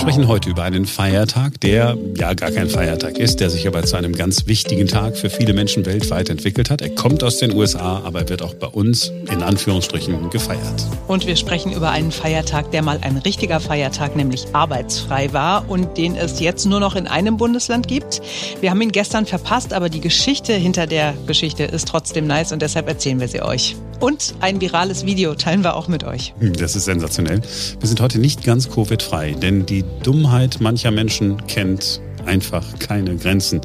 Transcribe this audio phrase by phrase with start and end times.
[0.00, 3.96] sprechen heute über einen Feiertag, der ja gar kein Feiertag ist, der sich aber zu
[3.96, 6.80] einem ganz wichtigen Tag für viele Menschen weltweit entwickelt hat.
[6.80, 10.86] Er kommt aus den USA, aber er wird auch bei uns in Anführungsstrichen gefeiert.
[11.06, 15.98] Und wir sprechen über einen Feiertag, der mal ein richtiger Feiertag, nämlich arbeitsfrei war und
[15.98, 18.22] den es jetzt nur noch in einem Bundesland gibt.
[18.62, 22.62] Wir haben ihn gestern verpasst, aber die Geschichte hinter der Geschichte ist trotzdem nice und
[22.62, 23.76] deshalb erzählen wir sie euch.
[24.00, 26.34] Und ein virales Video teilen wir auch mit euch.
[26.38, 27.42] Hm, das ist sensationell.
[27.78, 33.60] Wir sind heute nicht ganz Covid-frei, denn die Dummheit mancher Menschen kennt einfach keine Grenzen.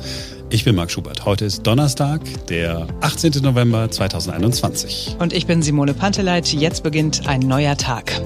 [0.49, 1.25] Ich bin Marc Schubert.
[1.25, 3.41] Heute ist Donnerstag, der 18.
[3.41, 5.15] November 2021.
[5.19, 6.47] Und ich bin Simone Panteleit.
[6.47, 8.21] Jetzt beginnt ein neuer Tag.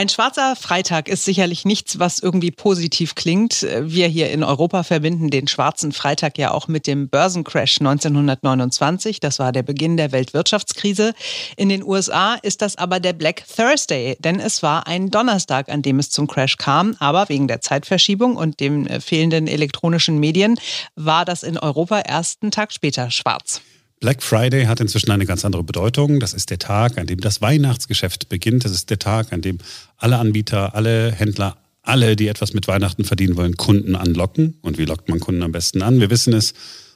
[0.00, 3.66] Ein schwarzer Freitag ist sicherlich nichts, was irgendwie positiv klingt.
[3.82, 9.20] Wir hier in Europa verbinden den schwarzen Freitag ja auch mit dem Börsencrash 1929.
[9.20, 11.12] Das war der Beginn der Weltwirtschaftskrise.
[11.58, 15.82] In den USA ist das aber der Black Thursday, denn es war ein Donnerstag, an
[15.82, 16.96] dem es zum Crash kam.
[16.98, 20.58] Aber wegen der Zeitverschiebung und den fehlenden elektronischen Medien
[20.94, 23.60] war das in Europa erst einen Tag später schwarz.
[24.00, 26.20] Black Friday hat inzwischen eine ganz andere Bedeutung.
[26.20, 28.64] Das ist der Tag, an dem das Weihnachtsgeschäft beginnt.
[28.64, 29.58] Das ist der Tag, an dem
[29.98, 34.54] alle Anbieter, alle Händler, alle, die etwas mit Weihnachten verdienen wollen, Kunden anlocken.
[34.62, 36.00] Und wie lockt man Kunden am besten an?
[36.00, 36.54] Wir wissen es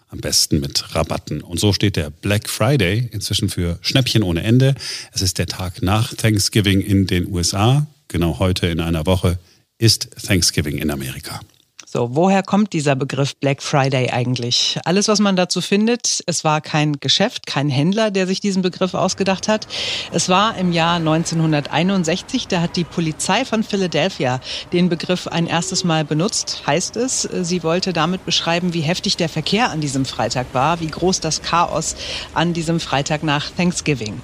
[0.09, 1.43] am besten mit Rabatten.
[1.43, 4.75] Und so steht der Black Friday inzwischen für Schnäppchen ohne Ende.
[5.13, 7.87] Es ist der Tag nach Thanksgiving in den USA.
[8.09, 9.39] Genau heute in einer Woche
[9.77, 11.41] ist Thanksgiving in Amerika.
[11.97, 14.81] So, woher kommt dieser Begriff Black Friday eigentlich?
[14.85, 18.95] Alles, was man dazu findet, es war kein Geschäft, kein Händler, der sich diesen Begriff
[18.95, 19.69] ausgedacht hat.
[20.11, 24.41] Es war im Jahr 1961, da hat die Polizei von Philadelphia
[24.73, 27.29] den Begriff ein erstes Mal benutzt, heißt es.
[27.43, 31.43] Sie wollte damit beschreiben, wie heftig der Verkehr an diesem Freitag war, wie groß das
[31.43, 31.95] Chaos
[32.35, 34.21] an diesem Freitag nach Thanksgiving.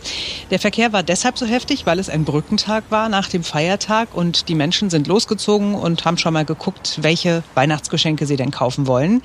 [0.50, 4.48] Der Verkehr war deshalb so heftig, weil es ein Brückentag war nach dem Feiertag und
[4.48, 9.22] die Menschen sind losgezogen und haben schon mal geguckt, welche Weihnachtsgeschenke sie denn kaufen wollen.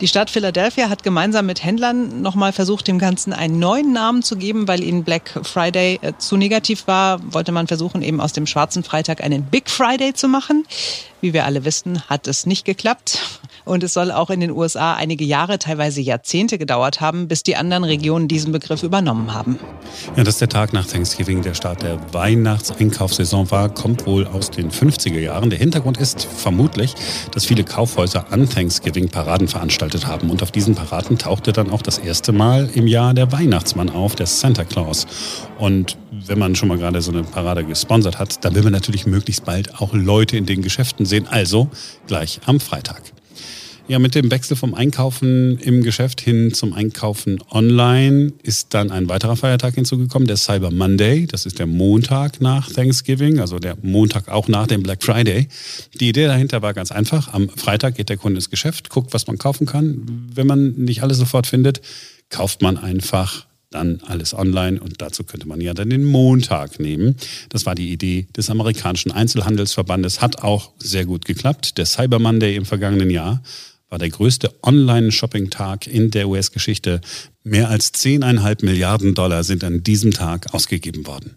[0.00, 4.36] Die Stadt Philadelphia hat gemeinsam mit Händlern nochmal versucht, dem Ganzen einen neuen Namen zu
[4.36, 7.20] geben, weil ihnen Black Friday äh, zu negativ war.
[7.34, 10.64] Wollte man versuchen, eben aus dem schwarzen Freitag einen Big Friday zu machen.
[11.24, 13.40] Wie wir alle wissen, hat es nicht geklappt.
[13.64, 17.56] Und es soll auch in den USA einige Jahre, teilweise Jahrzehnte gedauert haben, bis die
[17.56, 19.58] anderen Regionen diesen Begriff übernommen haben.
[20.16, 24.70] Ja, dass der Tag nach Thanksgiving der Start der Weihnachtseinkaufssaison war, kommt wohl aus den
[24.70, 25.48] 50er Jahren.
[25.48, 26.94] Der Hintergrund ist vermutlich,
[27.32, 30.28] dass viele Kaufhäuser an Thanksgiving Paraden veranstaltet haben.
[30.28, 34.14] Und auf diesen Paraden tauchte dann auch das erste Mal im Jahr der Weihnachtsmann auf,
[34.14, 35.06] der Santa Claus.
[35.58, 39.06] Und wenn man schon mal gerade so eine Parade gesponsert hat, dann will man natürlich
[39.06, 41.13] möglichst bald auch Leute in den Geschäften sehen.
[41.28, 41.70] Also
[42.06, 43.02] gleich am Freitag.
[43.86, 49.10] Ja, mit dem Wechsel vom Einkaufen im Geschäft hin zum Einkaufen online ist dann ein
[49.10, 51.26] weiterer Feiertag hinzugekommen, der Cyber Monday.
[51.26, 55.48] Das ist der Montag nach Thanksgiving, also der Montag auch nach dem Black Friday.
[56.00, 57.34] Die Idee dahinter war ganz einfach.
[57.34, 60.30] Am Freitag geht der Kunde ins Geschäft, guckt, was man kaufen kann.
[60.34, 61.82] Wenn man nicht alles sofort findet,
[62.30, 67.16] kauft man einfach dann alles online und dazu könnte man ja dann den Montag nehmen.
[67.48, 71.78] Das war die Idee des amerikanischen Einzelhandelsverbandes, hat auch sehr gut geklappt.
[71.78, 73.42] Der Cyber Monday im vergangenen Jahr
[73.88, 77.00] war der größte Online-Shopping-Tag in der US-Geschichte.
[77.42, 81.36] Mehr als 10,5 Milliarden Dollar sind an diesem Tag ausgegeben worden.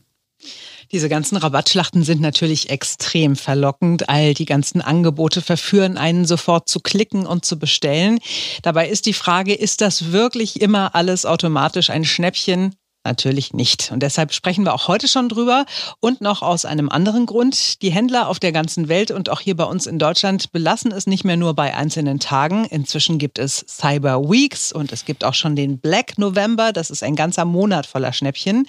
[0.92, 4.08] Diese ganzen Rabattschlachten sind natürlich extrem verlockend.
[4.08, 8.20] All die ganzen Angebote verführen einen sofort zu klicken und zu bestellen.
[8.62, 12.74] Dabei ist die Frage, ist das wirklich immer alles automatisch ein Schnäppchen?
[13.08, 13.90] Natürlich nicht.
[13.94, 15.66] Und deshalb sprechen wir auch heute schon drüber
[16.02, 17.82] und noch aus einem anderen Grund.
[17.82, 21.08] Die Händler auf der ganzen Welt und auch hier bei uns in Deutschland belassen es
[21.08, 22.66] nicht mehr nur bei einzelnen Tagen.
[22.66, 26.74] Inzwischen gibt es Cyber Weeks und es gibt auch schon den Black November.
[26.74, 28.68] Das ist ein ganzer Monat voller Schnäppchen.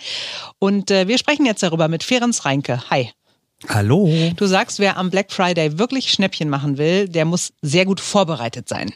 [0.60, 2.88] Und äh, wir sprechen jetzt darüber mit Ferenc Reinke.
[2.91, 3.10] Hi.
[3.69, 4.09] Hallo.
[4.37, 8.69] Du sagst, wer am Black Friday wirklich Schnäppchen machen will, der muss sehr gut vorbereitet
[8.69, 8.93] sein.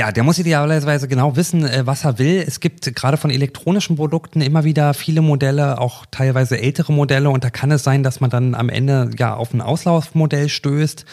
[0.00, 2.42] Ja, der muss idealerweise genau wissen, äh, was er will.
[2.46, 7.28] Es gibt gerade von elektronischen Produkten immer wieder viele Modelle, auch teilweise ältere Modelle.
[7.28, 11.04] Und da kann es sein, dass man dann am Ende ja auf ein Auslaufmodell stößt,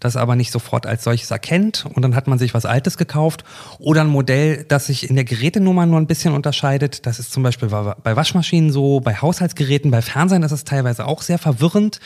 [0.00, 1.86] das aber nicht sofort als solches erkennt.
[1.86, 3.44] Und dann hat man sich was Altes gekauft.
[3.78, 7.06] Oder ein Modell, das sich in der Gerätenummer nur ein bisschen unterscheidet.
[7.06, 11.22] Das ist zum Beispiel bei Waschmaschinen so, bei Haushaltsgeräten, bei Fernsehen ist es teilweise auch
[11.22, 12.00] sehr verwirrend.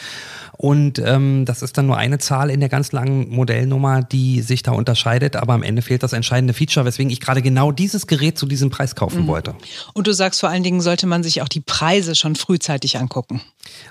[0.56, 4.62] Und ähm, das ist dann nur eine Zahl in der ganz langen Modellnummer, die sich
[4.62, 5.36] da unterscheidet.
[5.36, 8.70] Aber am Ende fehlt das entscheidende Feature, weswegen ich gerade genau dieses Gerät zu diesem
[8.70, 9.26] Preis kaufen mhm.
[9.26, 9.54] wollte.
[9.94, 13.40] Und du sagst vor allen Dingen, sollte man sich auch die Preise schon frühzeitig angucken.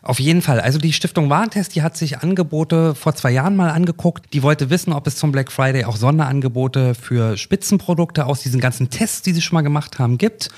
[0.02, 0.60] Auf jeden Fall.
[0.60, 3.93] Also die Stiftung Warentest, die hat sich Angebote vor zwei Jahren mal angeguckt.
[4.34, 8.90] Die wollte wissen, ob es zum Black Friday auch Sonderangebote für Spitzenprodukte aus diesen ganzen
[8.90, 10.50] Tests, die sie schon mal gemacht haben, gibt.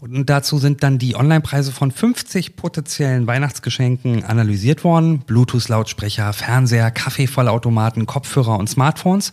[0.00, 5.20] Und dazu sind dann die Online-Preise von 50 potenziellen Weihnachtsgeschenken analysiert worden.
[5.20, 9.32] Bluetooth-Lautsprecher, Fernseher, Kaffeevollautomaten, Kopfhörer und Smartphones.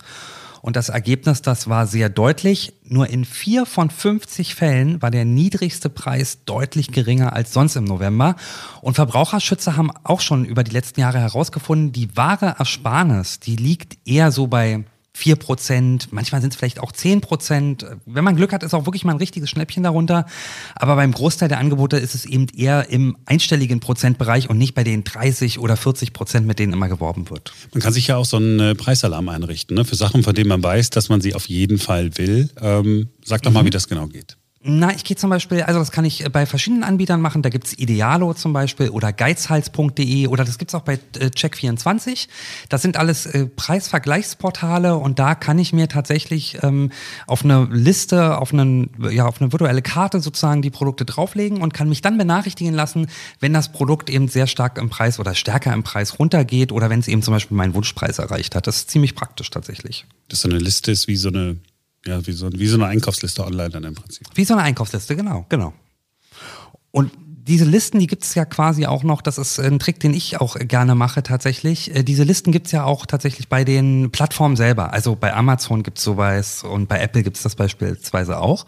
[0.60, 2.74] Und das Ergebnis, das war sehr deutlich.
[2.84, 7.84] Nur in vier von 50 Fällen war der niedrigste Preis deutlich geringer als sonst im
[7.84, 8.36] November.
[8.80, 13.98] Und Verbraucherschützer haben auch schon über die letzten Jahre herausgefunden, die wahre Ersparnis, die liegt
[14.06, 14.84] eher so bei
[15.18, 17.84] 4 Prozent, manchmal sind es vielleicht auch 10 Prozent.
[18.06, 20.26] Wenn man Glück hat, ist auch wirklich mal ein richtiges Schnäppchen darunter.
[20.76, 24.84] Aber beim Großteil der Angebote ist es eben eher im einstelligen Prozentbereich und nicht bei
[24.84, 27.52] den 30 oder 40 Prozent, mit denen immer geworben wird.
[27.74, 29.84] Man kann sich ja auch so einen äh, Preisalarm einrichten, ne?
[29.84, 32.48] für Sachen, von denen man weiß, dass man sie auf jeden Fall will.
[32.60, 33.66] Ähm, sag doch mal, mhm.
[33.66, 34.36] wie das genau geht.
[34.70, 37.40] Na, ich gehe zum Beispiel, also das kann ich äh, bei verschiedenen Anbietern machen.
[37.40, 42.28] Da gibt's Idealo zum Beispiel oder geizhals.de oder das gibt's auch bei äh, Check24.
[42.68, 46.92] Das sind alles äh, Preisvergleichsportale und da kann ich mir tatsächlich ähm,
[47.26, 51.72] auf eine Liste, auf, einen, ja, auf eine virtuelle Karte sozusagen die Produkte drauflegen und
[51.72, 53.06] kann mich dann benachrichtigen lassen,
[53.40, 57.00] wenn das Produkt eben sehr stark im Preis oder stärker im Preis runtergeht oder wenn
[57.00, 58.66] es eben zum Beispiel meinen Wunschpreis erreicht hat.
[58.66, 60.04] Das ist ziemlich praktisch tatsächlich.
[60.28, 61.56] Das so eine Liste ist wie so eine
[62.06, 64.26] ja, wie so, wie so eine Einkaufsliste online dann im Prinzip.
[64.34, 65.72] Wie so eine Einkaufsliste, genau, genau.
[66.90, 67.12] Und
[67.48, 70.38] diese Listen, die gibt es ja quasi auch noch, das ist ein Trick, den ich
[70.38, 71.94] auch gerne mache tatsächlich.
[71.94, 74.92] Äh, diese Listen gibt es ja auch tatsächlich bei den Plattformen selber.
[74.92, 78.66] Also bei Amazon gibt es sowas und bei Apple gibt es das beispielsweise auch.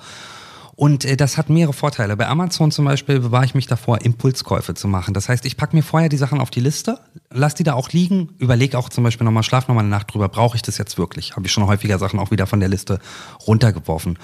[0.81, 2.17] Und äh, das hat mehrere Vorteile.
[2.17, 5.13] Bei Amazon zum Beispiel bewahre ich mich davor, Impulskäufe zu machen.
[5.13, 6.99] Das heißt, ich packe mir vorher die Sachen auf die Liste,
[7.29, 10.31] lass die da auch liegen, überlege auch zum Beispiel nochmal, schlaf nochmal eine Nacht drüber,
[10.31, 11.37] brauche ich das jetzt wirklich?
[11.37, 12.99] Habe ich schon häufiger Sachen auch wieder von der Liste
[13.47, 14.19] runtergeworfen.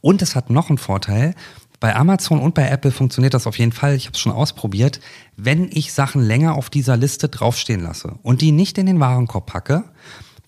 [0.00, 1.36] Und es hat noch einen Vorteil,
[1.78, 3.94] bei Amazon und bei Apple funktioniert das auf jeden Fall.
[3.94, 4.98] Ich habe es schon ausprobiert.
[5.36, 9.46] Wenn ich Sachen länger auf dieser Liste draufstehen lasse und die nicht in den Warenkorb
[9.46, 9.84] packe,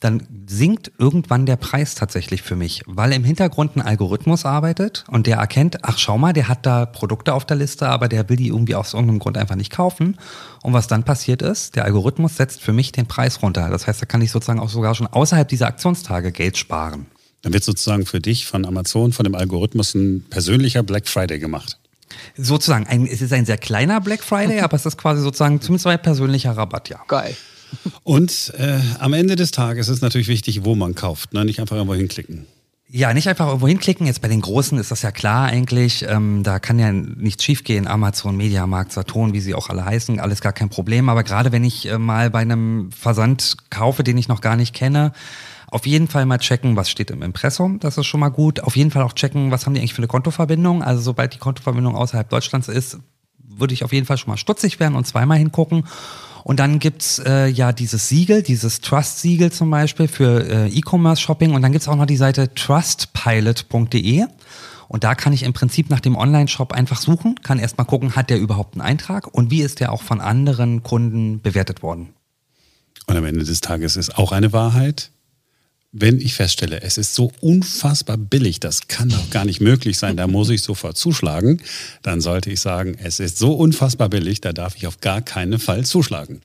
[0.03, 5.29] dann sinkt irgendwann der Preis tatsächlich für mich, weil im Hintergrund ein Algorithmus arbeitet und
[5.29, 8.37] der erkennt, ach schau mal, der hat da Produkte auf der Liste, aber der will
[8.37, 10.19] die irgendwie aus irgendeinem Grund einfach nicht kaufen.
[10.63, 13.69] Und was dann passiert ist, der Algorithmus setzt für mich den Preis runter.
[13.71, 17.07] Das heißt, da kann ich sozusagen auch sogar schon außerhalb dieser Aktionstage Geld sparen.
[17.43, 21.79] Dann wird sozusagen für dich von Amazon, von dem Algorithmus ein persönlicher Black Friday gemacht.
[22.37, 25.87] Sozusagen, ein, es ist ein sehr kleiner Black Friday, aber es ist quasi sozusagen zumindest
[25.87, 27.01] ein persönlicher Rabatt, ja.
[27.07, 27.37] Geil.
[28.03, 31.45] Und äh, am Ende des Tages ist natürlich wichtig, wo man kauft, ne?
[31.45, 32.47] nicht einfach irgendwo hinklicken.
[32.95, 34.07] Ja, nicht einfach irgendwo hinklicken.
[34.07, 36.05] Jetzt bei den Großen ist das ja klar eigentlich.
[36.07, 37.89] Ähm, da kann ja nichts schiefgehen.
[37.89, 41.09] Amazon, Mediamarkt, Saturn, wie sie auch alle heißen, alles gar kein Problem.
[41.09, 44.75] Aber gerade wenn ich äh, mal bei einem Versand kaufe, den ich noch gar nicht
[44.75, 45.13] kenne,
[45.69, 47.81] auf jeden Fall mal checken, was steht im Impressum.
[47.81, 48.61] Das ist schon mal gut.
[48.61, 50.83] Auf jeden Fall auch checken, was haben die eigentlich für eine Kontoverbindung.
[50.83, 52.99] Also sobald die Kontoverbindung außerhalb Deutschlands ist,
[53.39, 55.85] würde ich auf jeden Fall schon mal stutzig werden und zweimal hingucken.
[56.45, 61.55] Und dann gibt's äh, ja dieses Siegel, dieses Trust-Siegel zum Beispiel für äh, E-Commerce-Shopping.
[61.55, 64.27] Und dann gibt's auch noch die Seite trustpilot.de.
[64.89, 68.29] Und da kann ich im Prinzip nach dem Online-Shop einfach suchen, kann erstmal gucken, hat
[68.29, 72.11] der überhaupt einen Eintrag und wie ist der auch von anderen Kunden bewertet worden.
[73.07, 75.11] Und am Ende des Tages ist auch eine Wahrheit,
[75.93, 80.17] wenn ich feststelle, es ist so unfassbar billig, das kann doch gar nicht möglich sein,
[80.17, 81.61] da muss ich sofort zuschlagen,
[82.03, 85.59] dann sollte ich sagen, es ist so unfassbar billig, da darf ich auf gar keinen
[85.59, 86.41] Fall zuschlagen.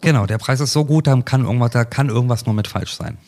[0.00, 2.94] Genau, der Preis ist so gut, da kann irgendwas, da kann irgendwas nur mit falsch
[2.94, 3.18] sein.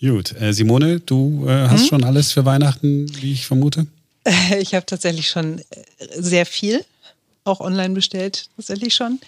[0.00, 1.88] Gut, äh, Simone, du äh, hast hm?
[1.88, 3.86] schon alles für Weihnachten, wie ich vermute?
[4.58, 5.62] Ich habe tatsächlich schon äh,
[6.16, 6.84] sehr viel
[7.44, 9.20] auch online bestellt, tatsächlich schon.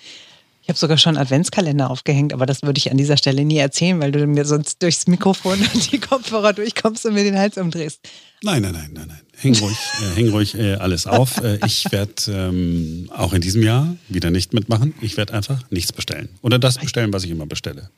[0.68, 3.98] Ich habe sogar schon Adventskalender aufgehängt, aber das würde ich an dieser Stelle nie erzählen,
[4.00, 8.06] weil du mir sonst durchs Mikrofon und die Kopfhörer durchkommst und mir den Hals umdrehst.
[8.42, 9.20] Nein, nein, nein, nein, nein.
[9.38, 11.38] Häng ruhig, äh, häng ruhig äh, alles auf.
[11.38, 14.92] Äh, ich werde ähm, auch in diesem Jahr wieder nicht mitmachen.
[15.00, 16.28] Ich werde einfach nichts bestellen.
[16.42, 17.88] Oder das bestellen, was ich immer bestelle.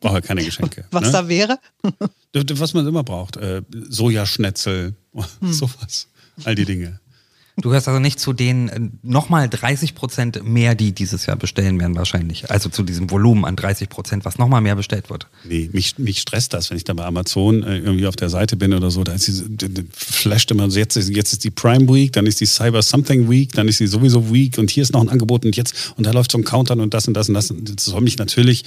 [0.00, 0.84] Brauche keine Geschenke.
[0.90, 1.12] Was ne?
[1.12, 1.58] da wäre?
[2.34, 3.38] was man immer braucht.
[3.38, 5.24] Äh, Sojaschnetzel, hm.
[5.50, 6.08] sowas.
[6.44, 7.00] All die Dinge.
[7.62, 11.78] Du gehörst also nicht zu den äh, nochmal 30 Prozent mehr, die dieses Jahr bestellen
[11.78, 12.50] werden wahrscheinlich.
[12.50, 15.28] Also zu diesem Volumen an 30 Prozent, was nochmal mehr bestellt wird.
[15.48, 18.56] Nee, mich, mich stresst das, wenn ich da bei Amazon äh, irgendwie auf der Seite
[18.56, 19.04] bin oder so.
[19.04, 19.46] Da ist diese,
[19.92, 23.52] flasht immer, jetzt ist, jetzt ist die Prime Week, dann ist die Cyber Something Week,
[23.52, 26.10] dann ist die sowieso Week und hier ist noch ein Angebot und jetzt, und da
[26.10, 27.54] läuft so ein Countdown und das und das und das.
[27.56, 28.64] Das soll mich natürlich,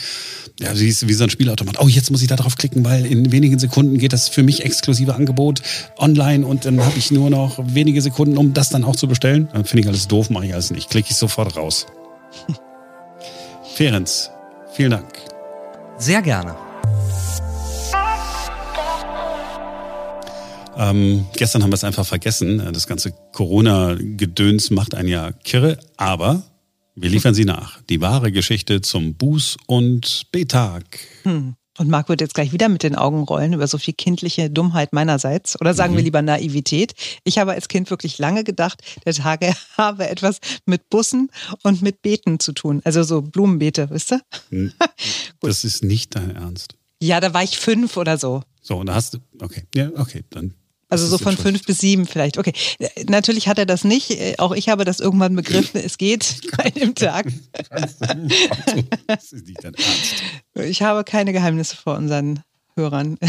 [0.62, 1.82] ja, wie, wie so ein Spielautomat.
[1.82, 4.64] Oh, jetzt muss ich da drauf klicken, weil in wenigen Sekunden geht das für mich
[4.64, 5.62] exklusive Angebot
[5.98, 9.50] online und dann habe ich nur noch wenige Sekunden, um das dann auch zu bestellen.
[9.54, 10.90] Dann finde ich alles doof, mache ich alles nicht.
[10.90, 11.88] Klicke ich sofort raus.
[13.76, 14.32] Ferenz,
[14.74, 15.14] vielen Dank.
[15.98, 16.56] Sehr gerne.
[20.78, 22.62] Ähm, gestern haben wir es einfach vergessen.
[22.74, 26.44] Das ganze Corona-Gedöns macht ein Jahr kirre, aber
[26.96, 27.82] wir liefern sie nach.
[27.90, 30.84] Die wahre Geschichte zum Buß- und Betag.
[31.24, 31.56] Hm.
[31.78, 34.94] Und Marc wird jetzt gleich wieder mit den Augen rollen über so viel kindliche Dummheit
[34.94, 35.60] meinerseits.
[35.60, 35.98] Oder sagen mhm.
[35.98, 36.94] wir lieber Naivität.
[37.24, 41.30] Ich habe als Kind wirklich lange gedacht, der Tage habe etwas mit Bussen
[41.64, 42.82] und mit Beeten zu tun.
[42.86, 44.22] Also so Blumenbeete, wisst ihr?
[44.50, 44.74] Hm.
[45.42, 46.76] das ist nicht dein Ernst.
[47.02, 48.44] Ja, da war ich fünf oder so.
[48.62, 50.54] So, und da hast du, okay, ja, okay, dann
[51.02, 52.38] also so von fünf bis sieben vielleicht.
[52.38, 52.54] Okay.
[53.08, 54.40] Natürlich hat er das nicht.
[54.40, 55.82] Auch ich habe das irgendwann begriffen.
[55.84, 57.28] Es geht bei dem Tag.
[59.08, 60.24] Das ist nicht dein Ernst.
[60.56, 62.42] Ich habe keine Geheimnisse vor unseren
[62.78, 63.18] Hörern.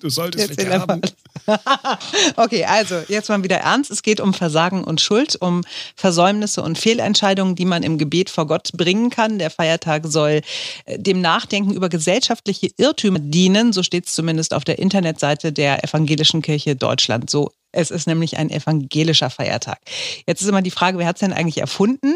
[0.00, 1.00] Du solltest mich haben.
[2.36, 3.90] okay, also jetzt mal wieder ernst.
[3.90, 5.62] Es geht um Versagen und Schuld, um
[5.96, 9.38] Versäumnisse und Fehlentscheidungen, die man im Gebet vor Gott bringen kann.
[9.38, 10.42] Der Feiertag soll
[10.84, 13.72] äh, dem Nachdenken über gesellschaftliche Irrtümer dienen.
[13.72, 17.28] So steht es zumindest auf der Internetseite der Evangelischen Kirche Deutschland.
[17.30, 19.78] So es ist nämlich ein evangelischer Feiertag.
[20.26, 22.14] Jetzt ist immer die Frage, wer hat es denn eigentlich erfunden?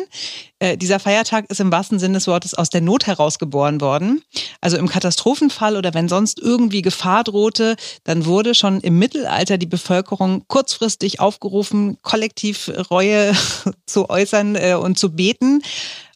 [0.59, 4.23] Äh, dieser Feiertag ist im wahrsten Sinne des Wortes aus der Not heraus geboren worden.
[4.63, 9.67] Also im Katastrophenfall oder wenn sonst irgendwie Gefahr drohte, dann wurde schon im Mittelalter die
[9.67, 13.33] Bevölkerung kurzfristig aufgerufen, kollektiv Reue
[13.87, 15.63] zu äußern äh, und zu beten.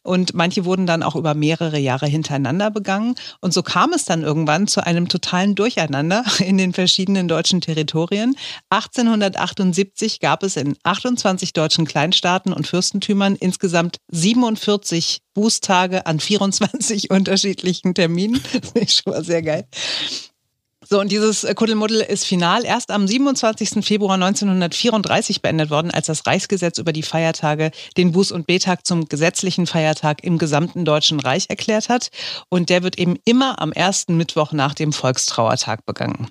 [0.05, 3.15] Und manche wurden dann auch über mehrere Jahre hintereinander begangen.
[3.41, 8.35] Und so kam es dann irgendwann zu einem totalen Durcheinander in den verschiedenen deutschen Territorien.
[8.69, 17.93] 1878 gab es in 28 deutschen Kleinstaaten und Fürstentümern insgesamt 47 Bußtage an 24 unterschiedlichen
[17.93, 18.41] Terminen.
[18.55, 19.67] Das ist schon mal sehr geil.
[20.87, 23.83] So, und dieses äh, Kuddelmuddel ist final erst am 27.
[23.83, 29.05] Februar 1934 beendet worden, als das Reichsgesetz über die Feiertage den Buß- und Betag zum
[29.09, 32.09] gesetzlichen Feiertag im gesamten Deutschen Reich erklärt hat.
[32.49, 36.29] Und der wird eben immer am ersten Mittwoch nach dem Volkstrauertag begangen.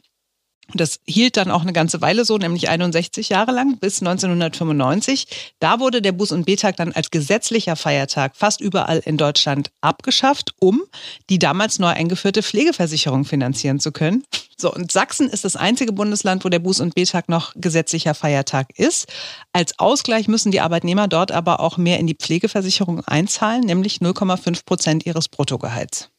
[0.72, 5.26] Das hielt dann auch eine ganze Weile so, nämlich 61 Jahre lang, bis 1995.
[5.60, 10.54] Da wurde der Buß- und Betag dann als gesetzlicher Feiertag fast überall in Deutschland abgeschafft,
[10.60, 10.82] um
[11.28, 14.24] die damals neu eingeführte Pflegeversicherung finanzieren zu können.
[14.56, 18.68] So, und Sachsen ist das einzige Bundesland, wo der Buß- und Betag noch gesetzlicher Feiertag
[18.78, 19.06] ist.
[19.52, 24.64] Als Ausgleich müssen die Arbeitnehmer dort aber auch mehr in die Pflegeversicherung einzahlen, nämlich 0,5
[24.64, 26.10] Prozent ihres Bruttogehalts.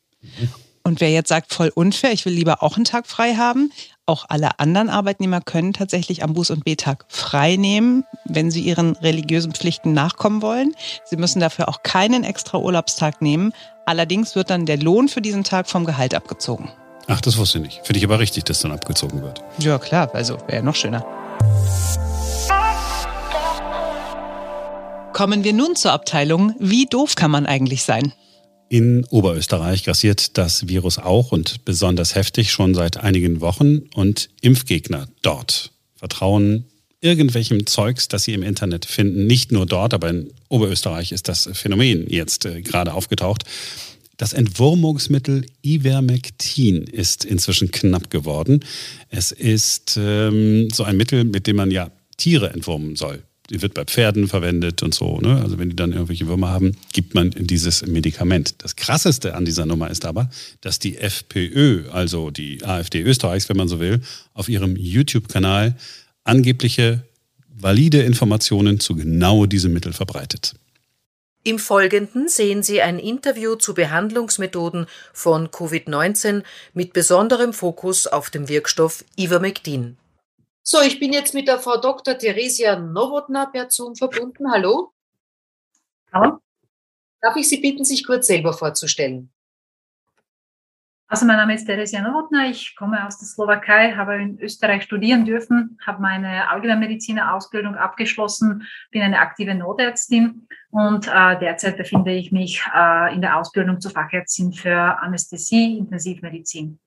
[0.84, 3.72] Und wer jetzt sagt, voll unfair, ich will lieber auch einen Tag frei haben,
[4.06, 8.96] auch alle anderen Arbeitnehmer können tatsächlich am Buß- und B-Tag frei nehmen, wenn sie ihren
[8.98, 10.76] religiösen Pflichten nachkommen wollen.
[11.06, 13.54] Sie müssen dafür auch keinen extra Urlaubstag nehmen.
[13.86, 16.70] Allerdings wird dann der Lohn für diesen Tag vom Gehalt abgezogen.
[17.08, 17.82] Ach, das wusste ich nicht.
[17.84, 19.42] Finde ich aber richtig, dass dann abgezogen wird.
[19.60, 20.10] Ja, klar.
[20.14, 21.06] Also wäre noch schöner.
[25.14, 28.12] Kommen wir nun zur Abteilung, wie doof kann man eigentlich sein?
[28.68, 35.08] In Oberösterreich grassiert das Virus auch und besonders heftig schon seit einigen Wochen und Impfgegner
[35.22, 36.66] dort vertrauen
[37.02, 39.28] irgendwelchem Zeugs, das sie im Internet finden.
[39.28, 43.44] Nicht nur dort, aber in Oberösterreich ist das Phänomen jetzt äh, gerade aufgetaucht.
[44.18, 48.62] Das Entwurmungsmittel Ivermectin ist inzwischen knapp geworden.
[49.10, 53.74] Es ist ähm, so ein Mittel, mit dem man ja Tiere entwurmen soll die wird
[53.74, 55.20] bei Pferden verwendet und so.
[55.20, 55.42] Ne?
[55.42, 58.56] Also wenn die dann irgendwelche Würmer haben, gibt man dieses Medikament.
[58.60, 60.30] Das Krasseste an dieser Nummer ist aber,
[60.62, 64.02] dass die FPÖ, also die AfD Österreichs, wenn man so will,
[64.34, 65.76] auf ihrem YouTube-Kanal
[66.24, 67.04] angebliche
[67.48, 70.56] valide Informationen zu genau diesem Mittel verbreitet.
[71.44, 76.42] Im Folgenden sehen Sie ein Interview zu Behandlungsmethoden von Covid-19
[76.74, 79.98] mit besonderem Fokus auf dem Wirkstoff Ivermectin.
[80.68, 82.18] So, ich bin jetzt mit der Frau Dr.
[82.18, 84.52] Theresia Nowotna per Zoom verbunden.
[84.52, 84.94] Hallo.
[86.12, 86.40] Hallo.
[87.22, 89.32] Darf ich Sie bitten, sich kurz selber vorzustellen?
[91.08, 95.24] Also mein Name ist Theresia Nowotna, ich komme aus der Slowakei, habe in Österreich studieren
[95.24, 102.64] dürfen, habe meine Allgemeinmediziner-Ausbildung abgeschlossen, bin eine aktive Notärztin und äh, derzeit befinde ich mich
[102.76, 106.80] äh, in der Ausbildung zur Fachärztin für Anästhesie, Intensivmedizin.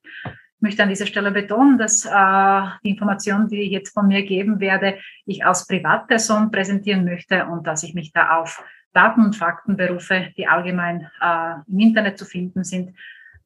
[0.59, 4.25] Ich möchte an dieser Stelle betonen, dass äh, die Informationen, die ich jetzt von mir
[4.25, 9.37] geben werde, ich als Privatperson präsentieren möchte und dass ich mich da auf Daten und
[9.37, 12.93] Fakten berufe, die allgemein äh, im Internet zu finden sind,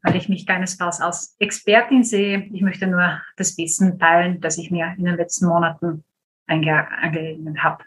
[0.03, 2.49] weil ich mich keinesfalls als Expertin sehe.
[2.51, 6.05] Ich möchte nur das Wissen teilen, das ich mir in den letzten Monaten
[6.47, 7.85] angeeignet habe.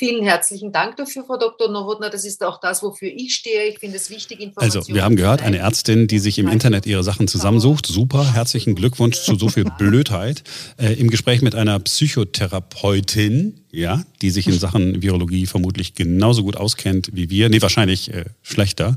[0.00, 1.70] Vielen herzlichen Dank dafür, Frau Dr.
[1.70, 2.08] Nowotna.
[2.08, 3.64] Das ist auch das, wofür ich stehe.
[3.64, 6.86] Ich finde es wichtig, Informationen Also, wir haben gehört, eine Ärztin, die sich im Internet
[6.86, 7.84] ihre Sachen zusammensucht.
[7.84, 10.42] Super, herzlichen Glückwunsch zu so viel Blödheit.
[10.78, 16.56] Äh, Im Gespräch mit einer Psychotherapeutin, ja, die sich in Sachen Virologie vermutlich genauso gut
[16.56, 17.50] auskennt wie wir.
[17.50, 18.96] Nee, wahrscheinlich äh, schlechter.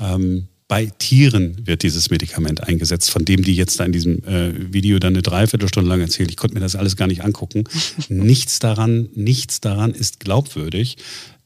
[0.00, 4.72] Ähm, bei Tieren wird dieses Medikament eingesetzt, von dem die jetzt da in diesem äh,
[4.72, 6.30] Video dann eine Dreiviertelstunde lang erzählt.
[6.30, 7.64] Ich konnte mir das alles gar nicht angucken.
[8.08, 10.96] nichts daran, nichts daran ist glaubwürdig.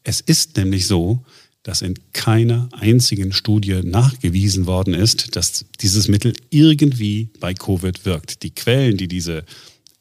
[0.02, 1.25] Es ist nämlich so,
[1.62, 8.43] dass in keiner einzigen Studie nachgewiesen worden ist, dass dieses Mittel irgendwie bei Covid wirkt.
[8.43, 9.47] Die Quellen, die diese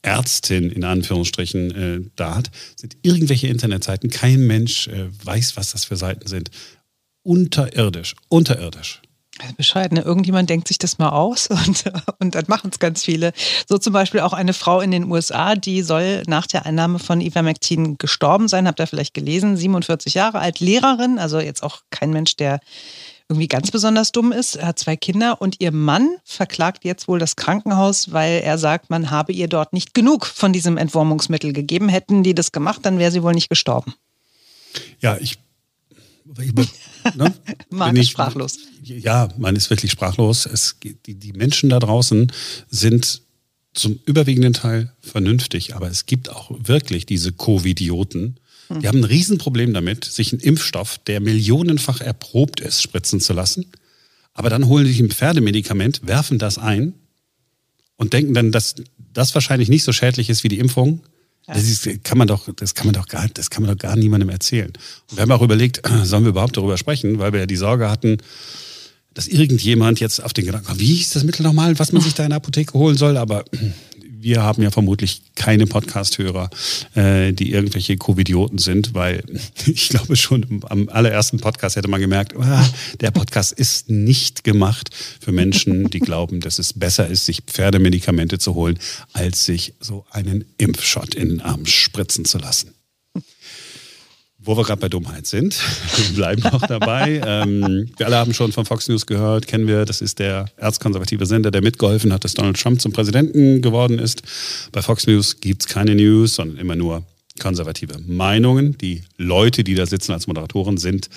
[0.02, 4.10] Ärztin in Anführungsstrichen äh, da hat, sind irgendwelche Internetseiten.
[4.10, 6.52] Kein Mensch äh, weiß, was das für Seiten sind.
[7.24, 9.02] Unterirdisch, unterirdisch.
[9.58, 9.98] Bescheiden.
[9.98, 10.04] Ne?
[10.04, 11.86] Irgendjemand denkt sich das mal aus und,
[12.20, 13.34] und dann machen es ganz viele.
[13.68, 17.22] So zum Beispiel auch eine Frau in den USA, die soll nach der Einnahme von
[17.22, 22.12] Ivermectin gestorben sein, habt ihr vielleicht gelesen, 47 Jahre alt, Lehrerin, also jetzt auch kein
[22.12, 22.60] Mensch, der
[23.30, 27.36] irgendwie ganz besonders dumm ist, hat zwei Kinder und ihr Mann verklagt jetzt wohl das
[27.36, 31.90] Krankenhaus, weil er sagt, man habe ihr dort nicht genug von diesem Entwurmungsmittel gegeben.
[31.90, 33.96] Hätten die das gemacht, dann wäre sie wohl nicht gestorben.
[35.00, 35.38] Ja, ich
[37.16, 37.34] Ne?
[37.70, 38.58] Man ist sprachlos.
[38.84, 40.46] Ja, man ist wirklich sprachlos.
[40.46, 42.32] Es, die, die Menschen da draußen
[42.70, 43.22] sind
[43.74, 48.38] zum überwiegenden Teil vernünftig, aber es gibt auch wirklich diese Covidioten.
[48.68, 48.82] Hm.
[48.82, 53.66] Die haben ein Riesenproblem damit, sich einen Impfstoff, der millionenfach erprobt ist, spritzen zu lassen.
[54.34, 56.94] Aber dann holen sie sich ein Pferdemedikament, werfen das ein
[57.98, 58.76] und denken dann, dass
[59.14, 61.02] das wahrscheinlich nicht so schädlich ist wie die Impfung
[61.48, 61.56] ja.
[61.56, 63.96] Das ist, kann man doch, das kann man doch gar, das kann man doch gar
[63.96, 64.72] niemandem erzählen.
[65.10, 67.90] Und wir haben auch überlegt, sollen wir überhaupt darüber sprechen, weil wir ja die Sorge
[67.90, 68.18] hatten,
[69.14, 72.14] dass irgendjemand jetzt auf den Gedanken kommt, wie ist das Mittel nochmal, was man sich
[72.14, 73.46] da in der Apotheke holen soll, aber
[74.24, 76.50] wir haben ja vermutlich keine Podcast-Hörer,
[76.96, 79.24] äh, die irgendwelche Covidioten sind, weil
[79.66, 82.68] ich glaube schon am allerersten Podcast hätte man gemerkt, ah,
[83.02, 84.90] der Podcast ist nicht gemacht
[85.20, 88.80] für Menschen, die glauben, dass es besser ist, sich Pferdemedikamente zu holen,
[89.12, 92.74] als sich so einen Impfshot in den Arm spritzen zu lassen.
[94.46, 95.56] Wo wir gerade bei Dummheit sind,
[95.98, 97.22] wir bleiben noch dabei.
[97.26, 101.26] ähm, wir alle haben schon von Fox News gehört, kennen wir, das ist der erzkonservative
[101.26, 104.22] Sender, der mitgeholfen hat, dass Donald Trump zum Präsidenten geworden ist.
[104.72, 107.04] Bei Fox News gibt es keine News, sondern immer nur
[107.40, 108.78] konservative Meinungen.
[108.78, 111.10] Die Leute, die da sitzen als Moderatoren, sind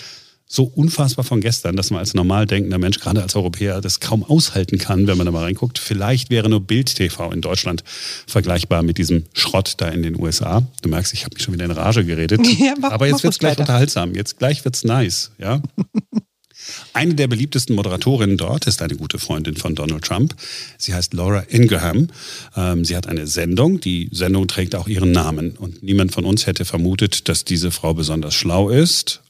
[0.49, 4.23] so unfassbar von gestern, dass man als normal denkender Mensch, gerade als Europäer, das kaum
[4.23, 5.79] aushalten kann, wenn man da mal reinguckt.
[5.79, 7.83] Vielleicht wäre nur Bild TV in Deutschland
[8.27, 10.63] vergleichbar mit diesem Schrott da in den USA.
[10.83, 12.41] Du merkst, ich habe mich schon wieder in Rage geredet.
[12.59, 13.63] Ja, mach, Aber jetzt wird es gleich weiter.
[13.63, 14.15] unterhaltsam.
[14.15, 15.61] Jetzt gleich wird es nice, ja.
[16.95, 20.35] Eine der beliebtesten Moderatorinnen dort ist eine gute Freundin von Donald Trump.
[20.79, 22.09] Sie heißt Laura Ingraham.
[22.57, 23.81] Ähm, sie hat eine Sendung.
[23.81, 25.53] Die Sendung trägt auch ihren Namen.
[25.53, 29.21] Und niemand von uns hätte vermutet, dass diese Frau besonders schlau ist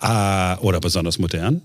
[0.00, 1.62] äh, oder besonders modern.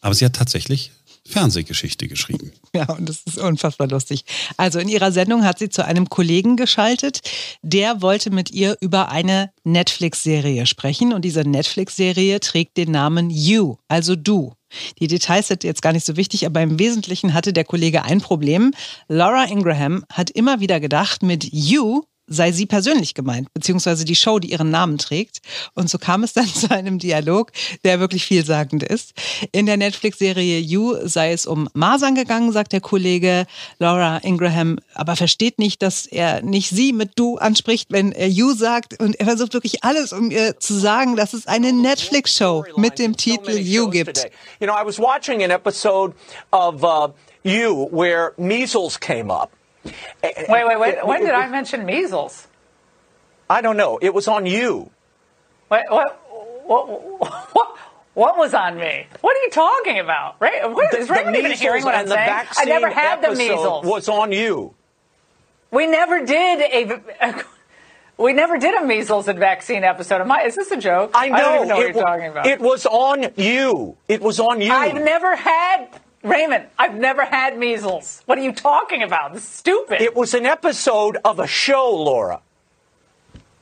[0.00, 0.92] Aber sie hat tatsächlich
[1.26, 2.52] Fernsehgeschichte geschrieben.
[2.72, 4.24] Ja, und das ist unfassbar lustig.
[4.56, 7.20] Also in ihrer Sendung hat sie zu einem Kollegen geschaltet,
[7.62, 13.74] der wollte mit ihr über eine Netflix-Serie sprechen und diese Netflix-Serie trägt den Namen You,
[13.88, 14.54] also du.
[15.00, 18.20] Die Details sind jetzt gar nicht so wichtig, aber im Wesentlichen hatte der Kollege ein
[18.20, 18.72] Problem.
[19.08, 24.38] Laura Ingraham hat immer wieder gedacht, mit You sei sie persönlich gemeint, beziehungsweise die Show,
[24.38, 25.42] die ihren Namen trägt.
[25.74, 27.50] Und so kam es dann zu einem Dialog,
[27.84, 29.12] der wirklich vielsagend ist.
[29.52, 33.46] In der Netflix-Serie You sei es um Masern gegangen, sagt der Kollege
[33.78, 38.54] Laura Ingraham, aber versteht nicht, dass er nicht sie mit du anspricht, wenn er You
[38.54, 39.00] sagt.
[39.02, 43.16] Und er versucht wirklich alles, um ihr zu sagen, dass es eine Netflix-Show mit dem
[43.16, 44.30] Titel You gibt.
[44.60, 46.14] You know, I was watching an episode
[46.52, 47.08] of uh,
[47.42, 49.50] You where measles came up.
[49.84, 51.06] Wait, wait, wait.
[51.06, 52.46] When did I mention measles?
[53.48, 53.98] I don't know.
[54.00, 54.90] It was on you.
[55.70, 56.20] Wait, what?
[56.64, 56.88] What?
[57.54, 57.76] What?
[58.14, 59.06] What was on me?
[59.20, 60.36] What are you talking about?
[60.40, 62.46] Ray, what, is Raymond even hearing what I'm saying?
[62.56, 63.86] I never had the measles.
[63.86, 64.74] Was on you.
[65.70, 67.00] We never did a.
[67.20, 67.44] a
[68.22, 70.20] we never did a measles and vaccine episode.
[70.20, 71.12] Am I, is this a joke?
[71.14, 71.34] I know.
[71.34, 72.46] I don't even know what you're talking about.
[72.46, 73.96] It was on you.
[74.08, 74.72] It was on you.
[74.72, 75.88] I've never had
[76.22, 78.22] Raymond, I've never had measles.
[78.26, 79.32] What are you talking about?
[79.32, 80.02] This is stupid.
[80.02, 82.40] It was an episode of a show, Laura.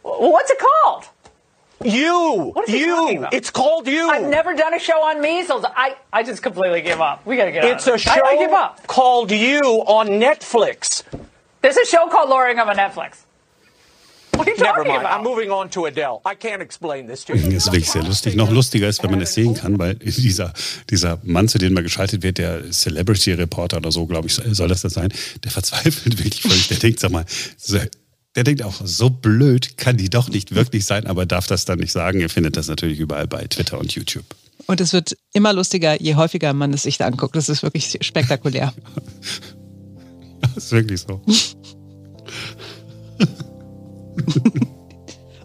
[0.02, 1.04] Well, What's it called?
[1.84, 2.50] You.
[2.54, 3.18] What is he you.
[3.18, 3.32] About?
[3.32, 4.10] It's called you.
[4.10, 5.64] I've never done a show on measles.
[5.64, 7.24] I, I just completely give up.
[7.24, 7.94] We gotta get it's out.
[7.94, 8.84] It's a show I, I give up.
[8.88, 11.04] called You on Netflix.
[11.62, 13.18] There's a show called Luring on Netflix.
[14.38, 15.06] Never mind.
[15.06, 16.20] I'm moving on to Adele.
[16.24, 17.50] I can't explain this to you.
[17.50, 18.36] Das ist wirklich sehr lustig.
[18.36, 20.52] Noch lustiger ist, wenn man es sehen kann, weil dieser,
[20.90, 24.68] dieser Mann, zu dem man geschaltet wird, der Celebrity Reporter oder so, glaube ich, soll
[24.68, 25.12] das das sein,
[25.44, 26.68] der verzweifelt wirklich völlig.
[26.68, 27.24] Der denkt, sag mal,
[28.34, 31.78] der denkt auch, so blöd kann die doch nicht wirklich sein, aber darf das dann
[31.78, 32.20] nicht sagen.
[32.20, 34.24] Ihr findet das natürlich überall bei Twitter und YouTube.
[34.66, 37.34] Und es wird immer lustiger, je häufiger man es sich anguckt.
[37.34, 38.74] Das ist wirklich spektakulär.
[40.54, 41.22] das ist wirklich so.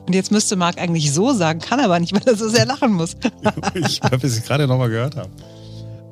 [0.06, 2.94] Und jetzt müsste Marc eigentlich so sagen, kann aber nicht, weil er so sehr lachen
[2.94, 3.16] muss.
[3.74, 5.32] ich habe es gerade nochmal gehört haben.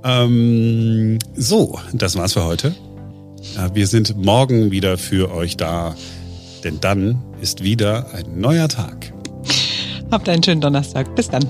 [0.04, 2.74] Ähm, so, das war's für heute.
[3.74, 5.96] Wir sind morgen wieder für euch da,
[6.64, 9.12] denn dann ist wieder ein neuer Tag.
[10.12, 11.16] Habt einen schönen Donnerstag.
[11.16, 11.44] Bis dann.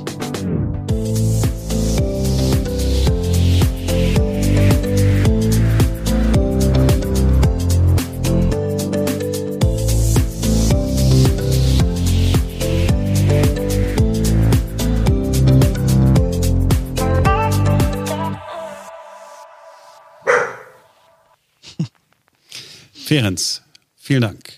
[23.11, 23.61] Ferenz,
[23.97, 24.55] vielen Dank.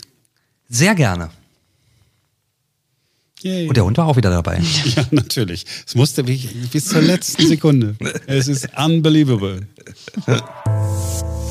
[0.70, 1.32] Sehr gerne.
[3.42, 3.68] Yay.
[3.68, 4.62] Und der Hund war auch wieder dabei.
[4.96, 5.66] Ja, natürlich.
[5.88, 7.96] Es musste bis zur letzten Sekunde.
[8.28, 9.68] Es ist unbelievable.